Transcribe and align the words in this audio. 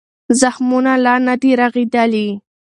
زخمونه 0.41 0.93
لا 1.05 1.15
نه 1.27 1.33
دي 1.41 1.51
رغېدلي. 1.61 2.27